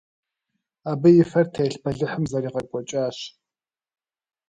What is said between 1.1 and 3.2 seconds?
и фэр телъ бэлыхьым зэригъэкӏуэкӏащ.